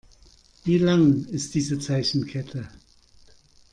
Wie 0.63 0.79
lang 0.79 1.25
ist 1.25 1.53
diese 1.53 1.77
Zeichenkette? 1.77 2.67